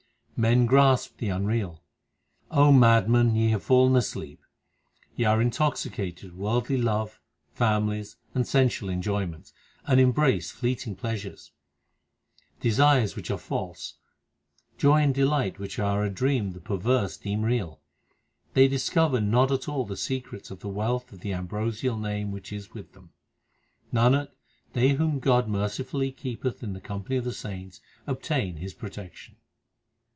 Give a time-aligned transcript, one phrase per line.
[0.37, 1.83] Men grasp the unreal:
[2.51, 4.41] madmen, ye have fallen asleep.
[5.15, 7.21] Ye are intoxicated with worldly love,
[7.53, 9.53] families, and sensual enjoyments,
[9.85, 11.51] and embrace fleeting pleasures.
[12.59, 13.99] Desires which are false,
[14.79, 17.79] joy and delight which are a dream the perverse deem real.
[18.55, 22.51] They discover not at all the secrets of the wealth of the ambrosial Name which
[22.51, 23.11] is with them.
[23.93, 24.29] Nanak,
[24.73, 29.35] they whom God mercifully keepeth in the com pany of the saints, obtain His protection.